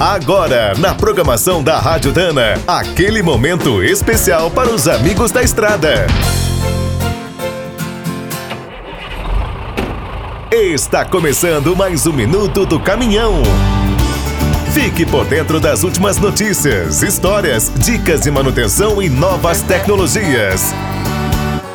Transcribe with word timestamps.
Agora, 0.00 0.74
na 0.78 0.94
programação 0.94 1.60
da 1.60 1.80
Rádio 1.80 2.12
Dana, 2.12 2.54
aquele 2.68 3.20
momento 3.20 3.82
especial 3.82 4.48
para 4.48 4.70
os 4.70 4.86
amigos 4.86 5.32
da 5.32 5.42
estrada. 5.42 6.06
Está 10.52 11.04
começando 11.04 11.74
mais 11.74 12.06
um 12.06 12.12
minuto 12.12 12.64
do 12.64 12.78
caminhão. 12.78 13.42
Fique 14.72 15.04
por 15.04 15.24
dentro 15.24 15.58
das 15.58 15.82
últimas 15.82 16.16
notícias, 16.16 17.02
histórias, 17.02 17.68
dicas 17.78 18.20
de 18.20 18.30
manutenção 18.30 19.02
e 19.02 19.08
novas 19.08 19.62
tecnologias. 19.62 20.72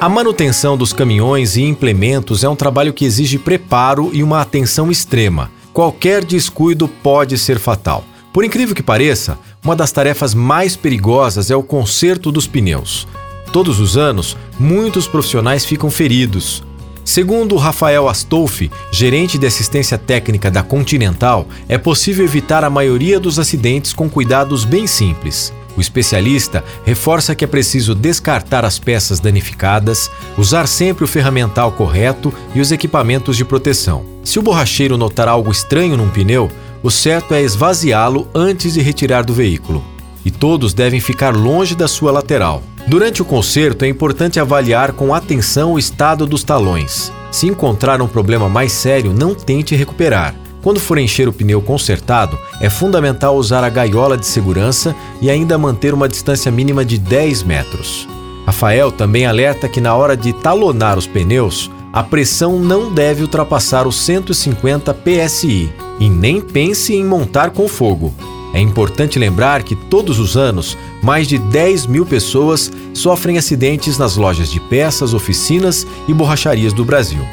A 0.00 0.08
manutenção 0.08 0.78
dos 0.78 0.92
caminhões 0.92 1.56
e 1.56 1.62
implementos 1.62 2.44
é 2.44 2.48
um 2.48 2.54
trabalho 2.54 2.92
que 2.92 3.04
exige 3.04 3.36
preparo 3.36 4.10
e 4.12 4.22
uma 4.22 4.40
atenção 4.40 4.92
extrema. 4.92 5.50
Qualquer 5.72 6.24
descuido 6.24 6.86
pode 6.86 7.36
ser 7.36 7.58
fatal. 7.58 8.04
Por 8.32 8.44
incrível 8.44 8.74
que 8.74 8.82
pareça, 8.82 9.38
uma 9.62 9.76
das 9.76 9.92
tarefas 9.92 10.34
mais 10.34 10.74
perigosas 10.74 11.50
é 11.50 11.56
o 11.56 11.62
conserto 11.62 12.32
dos 12.32 12.46
pneus. 12.46 13.06
Todos 13.52 13.78
os 13.78 13.98
anos, 13.98 14.36
muitos 14.58 15.06
profissionais 15.06 15.66
ficam 15.66 15.90
feridos. 15.90 16.64
Segundo 17.04 17.56
Rafael 17.56 18.08
Astolfi, 18.08 18.70
gerente 18.90 19.36
de 19.36 19.46
assistência 19.46 19.98
técnica 19.98 20.50
da 20.50 20.62
Continental, 20.62 21.46
é 21.68 21.76
possível 21.76 22.24
evitar 22.24 22.64
a 22.64 22.70
maioria 22.70 23.20
dos 23.20 23.38
acidentes 23.38 23.92
com 23.92 24.08
cuidados 24.08 24.64
bem 24.64 24.86
simples. 24.86 25.52
O 25.76 25.80
especialista 25.80 26.64
reforça 26.84 27.34
que 27.34 27.44
é 27.44 27.48
preciso 27.48 27.94
descartar 27.94 28.64
as 28.64 28.78
peças 28.78 29.20
danificadas, 29.20 30.10
usar 30.38 30.66
sempre 30.66 31.04
o 31.04 31.08
ferramental 31.08 31.72
correto 31.72 32.32
e 32.54 32.60
os 32.60 32.72
equipamentos 32.72 33.36
de 33.36 33.44
proteção. 33.44 34.04
Se 34.22 34.38
o 34.38 34.42
borracheiro 34.42 34.96
notar 34.96 35.28
algo 35.28 35.50
estranho 35.50 35.96
num 35.96 36.08
pneu, 36.08 36.50
o 36.82 36.90
certo 36.90 37.32
é 37.32 37.42
esvaziá-lo 37.42 38.26
antes 38.34 38.74
de 38.74 38.80
retirar 38.80 39.24
do 39.24 39.32
veículo. 39.32 39.84
E 40.24 40.30
todos 40.30 40.74
devem 40.74 41.00
ficar 41.00 41.34
longe 41.34 41.74
da 41.74 41.86
sua 41.86 42.10
lateral. 42.10 42.62
Durante 42.88 43.22
o 43.22 43.24
conserto, 43.24 43.84
é 43.84 43.88
importante 43.88 44.40
avaliar 44.40 44.92
com 44.92 45.14
atenção 45.14 45.72
o 45.72 45.78
estado 45.78 46.26
dos 46.26 46.42
talões. 46.42 47.12
Se 47.30 47.46
encontrar 47.46 48.02
um 48.02 48.08
problema 48.08 48.48
mais 48.48 48.72
sério, 48.72 49.12
não 49.12 49.34
tente 49.34 49.76
recuperar. 49.76 50.34
Quando 50.60 50.80
for 50.80 50.98
encher 50.98 51.28
o 51.28 51.32
pneu 51.32 51.60
consertado, 51.60 52.38
é 52.60 52.68
fundamental 52.68 53.36
usar 53.36 53.64
a 53.64 53.68
gaiola 53.68 54.16
de 54.16 54.26
segurança 54.26 54.94
e 55.20 55.30
ainda 55.30 55.58
manter 55.58 55.94
uma 55.94 56.08
distância 56.08 56.50
mínima 56.52 56.84
de 56.84 56.98
10 56.98 57.42
metros. 57.42 58.08
Rafael 58.46 58.90
também 58.90 59.26
alerta 59.26 59.68
que 59.68 59.80
na 59.80 59.94
hora 59.94 60.16
de 60.16 60.32
talonar 60.32 60.98
os 60.98 61.06
pneus, 61.06 61.70
a 61.92 62.02
pressão 62.02 62.58
não 62.58 62.92
deve 62.92 63.22
ultrapassar 63.22 63.86
os 63.86 63.96
150 63.96 64.94
psi 64.94 65.72
e 66.02 66.10
nem 66.10 66.40
pense 66.40 66.92
em 66.92 67.04
montar 67.04 67.50
com 67.50 67.68
fogo. 67.68 68.12
É 68.52 68.60
importante 68.60 69.20
lembrar 69.20 69.62
que 69.62 69.76
todos 69.76 70.18
os 70.18 70.36
anos, 70.36 70.76
mais 71.00 71.28
de 71.28 71.38
10 71.38 71.86
mil 71.86 72.04
pessoas 72.04 72.72
sofrem 72.92 73.38
acidentes 73.38 73.98
nas 73.98 74.16
lojas 74.16 74.50
de 74.50 74.58
peças, 74.58 75.14
oficinas 75.14 75.86
e 76.08 76.12
borracharias 76.12 76.72
do 76.72 76.84
Brasil. 76.84 77.24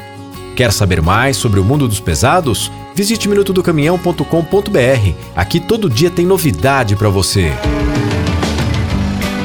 Quer 0.54 0.72
saber 0.72 1.02
mais 1.02 1.36
sobre 1.36 1.58
o 1.58 1.64
mundo 1.64 1.88
dos 1.88 1.98
pesados? 1.98 2.70
Visite 2.94 3.28
minutodocaminhão.com.br. 3.28 5.14
Aqui 5.34 5.58
todo 5.58 5.90
dia 5.90 6.10
tem 6.10 6.24
novidade 6.24 6.94
para 6.94 7.08
você. 7.08 7.50